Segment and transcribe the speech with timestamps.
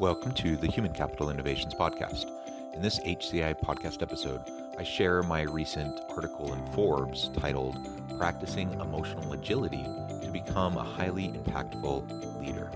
[0.00, 2.24] Welcome to the Human Capital Innovations Podcast.
[2.72, 4.40] In this HCI podcast episode,
[4.78, 7.76] I share my recent article in Forbes titled
[8.16, 9.84] Practicing Emotional Agility
[10.22, 12.70] to Become a Highly Impactful Leader.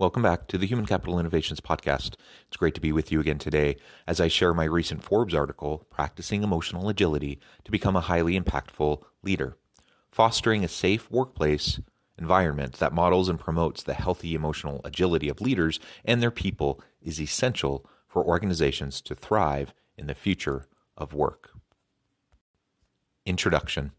[0.00, 2.14] Welcome back to the Human Capital Innovations Podcast.
[2.46, 5.88] It's great to be with you again today as I share my recent Forbes article,
[5.90, 9.56] Practicing Emotional Agility to Become a Highly Impactful Leader.
[10.12, 11.80] Fostering a safe workplace
[12.16, 17.20] environment that models and promotes the healthy emotional agility of leaders and their people is
[17.20, 21.50] essential for organizations to thrive in the future of work.
[23.26, 23.90] Introduction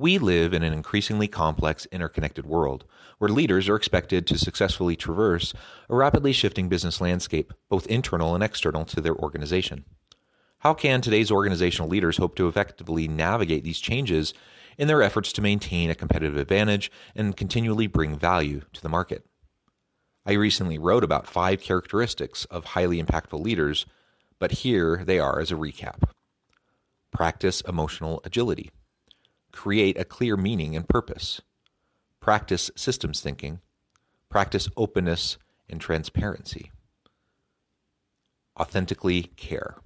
[0.00, 2.86] we live in an increasingly complex, interconnected world
[3.18, 5.52] where leaders are expected to successfully traverse
[5.90, 9.84] a rapidly shifting business landscape, both internal and external to their organization.
[10.60, 14.32] How can today's organizational leaders hope to effectively navigate these changes
[14.78, 19.26] in their efforts to maintain a competitive advantage and continually bring value to the market?
[20.24, 23.84] I recently wrote about five characteristics of highly impactful leaders,
[24.38, 26.04] but here they are as a recap.
[27.12, 28.70] Practice emotional agility
[29.60, 31.42] create a clear meaning and purpose,
[32.18, 33.60] practice systems thinking,
[34.30, 35.36] practice openness
[35.68, 36.72] and transparency,
[38.58, 39.76] authentically care.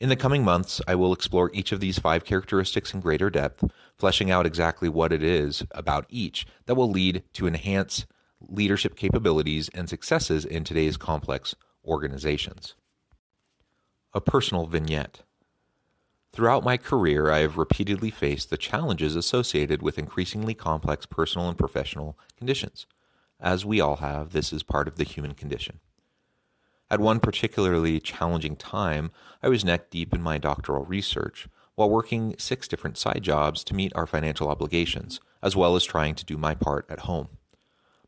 [0.00, 3.62] In the coming months, I will explore each of these five characteristics in greater depth,
[3.96, 8.06] fleshing out exactly what it is about each that will lead to enhance
[8.40, 11.54] leadership capabilities and successes in today's complex
[11.84, 12.74] organizations.
[14.12, 15.22] A personal vignette.
[16.32, 21.58] Throughout my career, I have repeatedly faced the challenges associated with increasingly complex personal and
[21.58, 22.86] professional conditions.
[23.40, 25.80] As we all have, this is part of the human condition.
[26.90, 29.10] At one particularly challenging time,
[29.42, 33.74] I was neck deep in my doctoral research while working six different side jobs to
[33.74, 37.28] meet our financial obligations, as well as trying to do my part at home.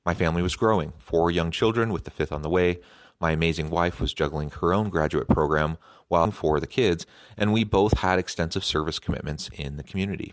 [0.04, 2.80] My family was growing, four young children with the fifth on the way,
[3.20, 5.76] my amazing wife was juggling her own graduate program
[6.08, 10.32] while for the kids, and we both had extensive service commitments in the community.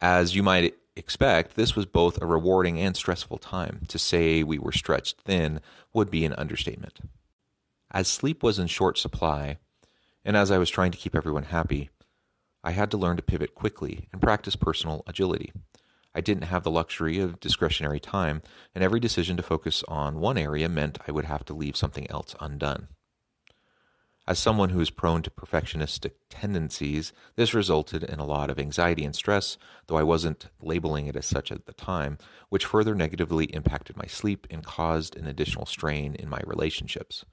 [0.00, 3.80] As you might expect, this was both a rewarding and stressful time.
[3.88, 5.60] To say we were stretched thin
[5.92, 7.00] would be an understatement.
[7.90, 9.56] As sleep was in short supply,
[10.24, 11.88] and as I was trying to keep everyone happy,
[12.62, 15.52] I had to learn to pivot quickly and practice personal agility.
[16.18, 18.42] I didn't have the luxury of discretionary time,
[18.74, 22.10] and every decision to focus on one area meant I would have to leave something
[22.10, 22.88] else undone.
[24.26, 29.04] As someone who is prone to perfectionistic tendencies, this resulted in a lot of anxiety
[29.04, 32.18] and stress, though I wasn't labeling it as such at the time,
[32.48, 37.24] which further negatively impacted my sleep and caused an additional strain in my relationships.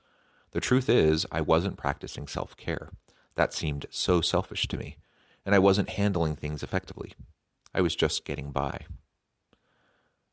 [0.52, 2.91] The truth is, I wasn't practicing self care.
[3.34, 4.97] That seemed so selfish to me,
[5.44, 7.13] and I wasn't handling things effectively.
[7.75, 8.85] I was just getting by.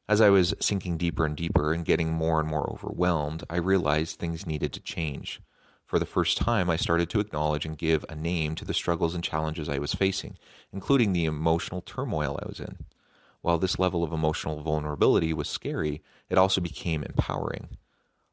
[0.08, 4.18] As I was sinking deeper and deeper and getting more and more overwhelmed, I realized
[4.18, 5.40] things needed to change.
[5.84, 9.16] For the first time, I started to acknowledge and give a name to the struggles
[9.16, 10.38] and challenges I was facing,
[10.72, 12.78] including the emotional turmoil I was in.
[13.40, 17.70] While this level of emotional vulnerability was scary, it also became empowering.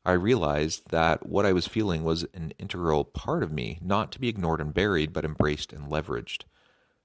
[0.06, 4.20] I realized that what I was feeling was an integral part of me, not to
[4.20, 6.44] be ignored and buried, but embraced and leveraged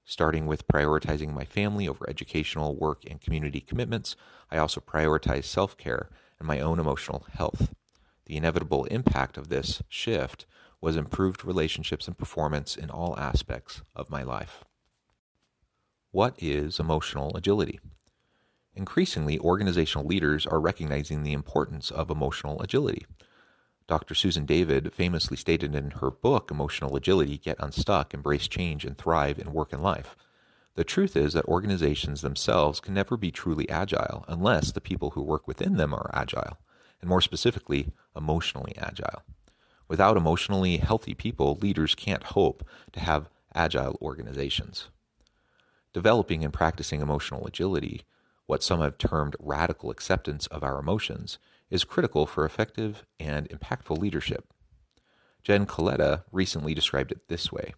[0.05, 4.15] starting with prioritizing my family over educational, work, and community commitments.
[4.51, 6.09] I also prioritize self care
[6.39, 7.73] and my own emotional health.
[8.25, 10.45] The inevitable impact of this shift
[10.79, 14.63] was improved relationships and performance in all aspects of my life.
[16.11, 17.79] What is emotional agility?
[18.73, 23.05] Increasingly, organizational leaders are recognizing the importance of emotional agility.
[23.87, 24.15] Dr.
[24.15, 29.37] Susan David famously stated in her book, Emotional Agility Get Unstuck, Embrace Change, and Thrive
[29.37, 30.15] in Work and Life.
[30.73, 35.21] The truth is that organizations themselves can never be truly agile unless the people who
[35.21, 36.57] work within them are agile,
[36.99, 39.21] and more specifically, emotionally agile.
[39.87, 44.89] Without emotionally healthy people, leaders can't hope to have agile organizations.
[45.93, 48.01] Developing and practicing emotional agility,
[48.47, 51.37] what some have termed radical acceptance of our emotions,
[51.69, 54.45] is critical for effective and impactful leadership.
[55.43, 57.73] Jen Coletta recently described it this way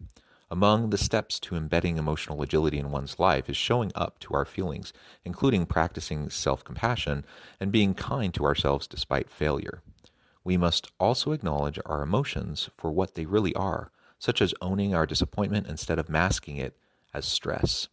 [0.49, 4.45] Among the steps to embedding emotional agility in one's life is showing up to our
[4.45, 4.93] feelings,
[5.25, 7.25] including practicing self compassion
[7.59, 9.81] and being kind to ourselves despite failure.
[10.45, 15.05] We must also acknowledge our emotions for what they really are, such as owning our
[15.05, 16.77] disappointment instead of masking it
[17.13, 17.89] as stress.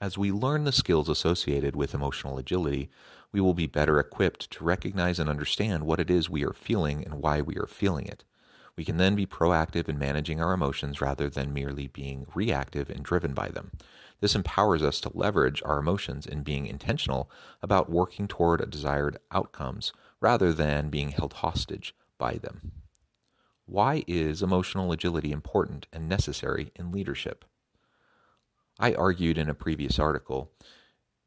[0.00, 2.88] As we learn the skills associated with emotional agility,
[3.32, 7.02] we will be better equipped to recognize and understand what it is we are feeling
[7.04, 8.24] and why we are feeling it.
[8.76, 13.02] We can then be proactive in managing our emotions rather than merely being reactive and
[13.02, 13.72] driven by them.
[14.20, 17.30] This empowers us to leverage our emotions in being intentional
[17.62, 22.72] about working toward desired outcomes rather than being held hostage by them.
[23.66, 27.44] Why is emotional agility important and necessary in leadership?
[28.78, 30.52] I argued in a previous article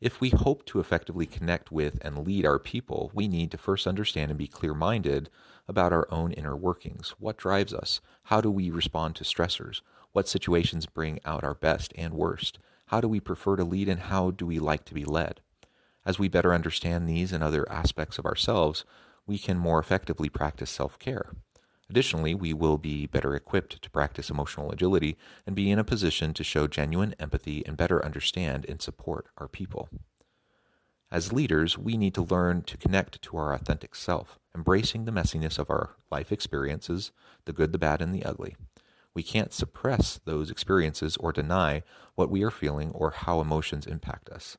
[0.01, 3.87] if we hope to effectively connect with and lead our people, we need to first
[3.87, 5.29] understand and be clear minded
[5.67, 7.15] about our own inner workings.
[7.17, 8.01] What drives us?
[8.23, 9.81] How do we respond to stressors?
[10.11, 12.59] What situations bring out our best and worst?
[12.87, 15.41] How do we prefer to lead and how do we like to be led?
[16.05, 18.85] As we better understand these and other aspects of ourselves,
[19.25, 21.31] we can more effectively practice self care.
[21.89, 26.33] Additionally, we will be better equipped to practice emotional agility and be in a position
[26.33, 29.89] to show genuine empathy and better understand and support our people.
[31.11, 35.59] As leaders, we need to learn to connect to our authentic self, embracing the messiness
[35.59, 37.11] of our life experiences,
[37.45, 38.55] the good, the bad, and the ugly.
[39.13, 41.83] We can't suppress those experiences or deny
[42.15, 44.57] what we are feeling or how emotions impact us.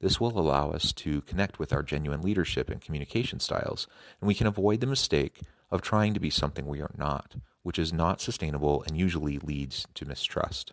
[0.00, 3.86] This will allow us to connect with our genuine leadership and communication styles,
[4.20, 5.40] and we can avoid the mistake
[5.74, 7.34] of trying to be something we are not,
[7.64, 10.72] which is not sustainable and usually leads to mistrust.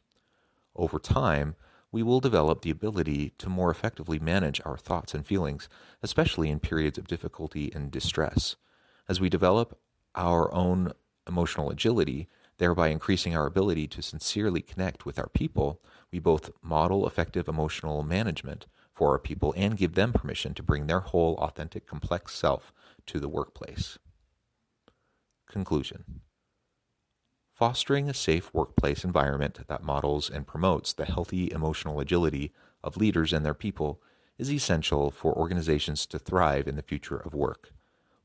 [0.76, 1.56] Over time,
[1.92, 5.68] we will develop the ability to more effectively manage our thoughts and feelings,
[6.04, 8.58] especially in periods of difficulty and distress.
[9.10, 9.80] As we develop
[10.14, 10.94] our own
[11.28, 15.82] emotional agility, thereby increasing our ability to sincerely connect with our people,
[16.12, 20.86] we both model effective emotional management for our people and give them permission to bring
[20.86, 22.72] their whole, authentic, complex self
[23.08, 23.98] to the workplace.
[25.52, 26.22] Conclusion
[27.52, 32.54] Fostering a safe workplace environment that models and promotes the healthy emotional agility
[32.84, 34.02] of leaders and their people
[34.38, 37.74] is essential for organizations to thrive in the future of work.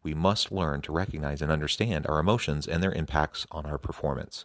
[0.04, 4.44] We must learn to recognize and understand our emotions and their impacts on our performance.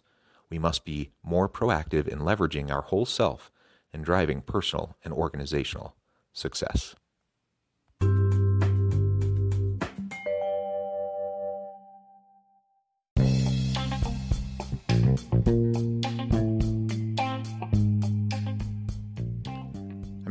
[0.50, 3.52] We must be more proactive in leveraging our whole self
[3.92, 5.94] and driving personal and organizational
[6.32, 6.96] success.